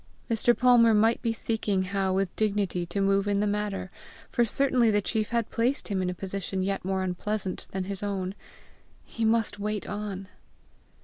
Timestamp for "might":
0.95-1.21